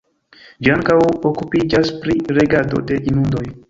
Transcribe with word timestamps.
Ĝi 0.67 0.71
ankaŭ 0.75 0.95
okupiĝas 1.33 1.95
pri 2.01 2.19
regado 2.43 2.87
de 2.91 3.03
inundoj. 3.15 3.51